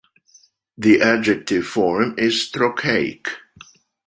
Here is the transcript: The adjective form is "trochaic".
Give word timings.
The 0.79 0.99
adjective 0.99 1.67
form 1.67 2.15
is 2.17 2.49
"trochaic". 2.49 3.27